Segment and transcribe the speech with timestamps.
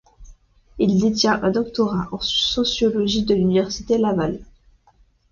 [0.79, 4.39] Il détient un doctorat en sociologie de l'Université Laval.